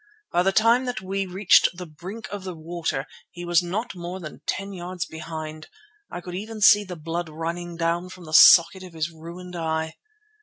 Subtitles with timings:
[0.31, 4.19] By the time that we reached the brink of the water he was not more
[4.19, 5.67] than ten yards behind.
[6.09, 9.93] I could even see the blood running down from the socket of his ruined eye.